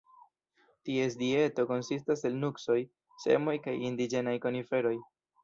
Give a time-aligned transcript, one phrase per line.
[0.87, 2.79] Ties dieto konsistas el nuksoj,
[3.27, 4.97] semoj kaj indiĝenaj koniferoj.